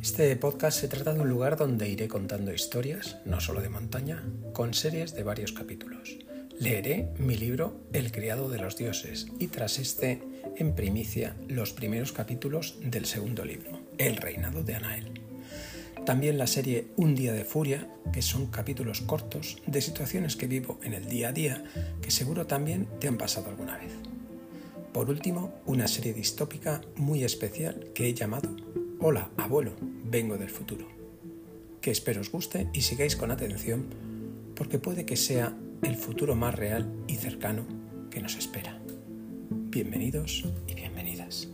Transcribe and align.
Este 0.00 0.36
podcast 0.36 0.80
se 0.80 0.88
trata 0.88 1.14
de 1.14 1.20
un 1.20 1.28
lugar 1.28 1.56
donde 1.56 1.88
iré 1.88 2.08
contando 2.08 2.52
historias, 2.52 3.18
no 3.24 3.40
solo 3.40 3.60
de 3.60 3.68
montaña, 3.68 4.22
con 4.52 4.74
series 4.74 5.14
de 5.14 5.22
varios 5.22 5.52
capítulos. 5.52 6.18
Leeré 6.58 7.08
mi 7.18 7.36
libro 7.36 7.80
El 7.92 8.12
criado 8.12 8.48
de 8.48 8.58
los 8.58 8.76
dioses 8.76 9.26
y 9.38 9.48
tras 9.48 9.78
este, 9.78 10.22
en 10.56 10.74
primicia, 10.74 11.36
los 11.48 11.72
primeros 11.72 12.12
capítulos 12.12 12.78
del 12.82 13.06
segundo 13.06 13.44
libro, 13.44 13.80
El 13.98 14.16
reinado 14.16 14.62
de 14.62 14.74
Anael. 14.76 15.20
También 16.06 16.38
la 16.38 16.46
serie 16.46 16.88
Un 16.96 17.14
día 17.14 17.32
de 17.32 17.44
furia, 17.44 17.88
que 18.12 18.22
son 18.22 18.46
capítulos 18.46 19.00
cortos 19.00 19.62
de 19.66 19.80
situaciones 19.80 20.36
que 20.36 20.46
vivo 20.46 20.78
en 20.82 20.92
el 20.92 21.06
día 21.06 21.28
a 21.28 21.32
día, 21.32 21.64
que 22.02 22.10
seguro 22.10 22.46
también 22.46 22.88
te 23.00 23.08
han 23.08 23.16
pasado 23.16 23.48
alguna 23.48 23.78
vez. 23.78 23.92
Por 24.92 25.10
último, 25.10 25.54
una 25.66 25.88
serie 25.88 26.12
distópica 26.12 26.82
muy 26.96 27.24
especial 27.24 27.90
que 27.94 28.06
he 28.06 28.14
llamado 28.14 28.54
Hola, 29.06 29.28
abuelo, 29.36 29.72
vengo 30.06 30.38
del 30.38 30.48
futuro. 30.48 30.86
Que 31.82 31.90
espero 31.90 32.22
os 32.22 32.32
guste 32.32 32.70
y 32.72 32.80
sigáis 32.80 33.16
con 33.16 33.30
atención 33.30 33.84
porque 34.56 34.78
puede 34.78 35.04
que 35.04 35.16
sea 35.16 35.54
el 35.82 35.96
futuro 35.96 36.34
más 36.34 36.54
real 36.54 36.90
y 37.06 37.16
cercano 37.16 37.66
que 38.10 38.22
nos 38.22 38.34
espera. 38.36 38.80
Bienvenidos 39.50 40.46
y 40.66 40.74
bienvenidas. 40.74 41.53